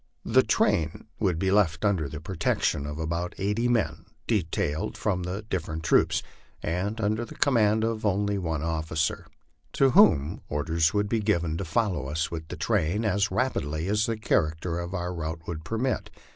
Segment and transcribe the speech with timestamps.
[0.25, 5.43] The train would be left under the protection of about eighty men detailed from the
[5.43, 6.23] different troops,
[6.63, 9.27] and under command of one officer,
[9.73, 14.07] to whom orders would be given to follow us with the train as rapidly as
[14.07, 16.09] the character of our route would permit.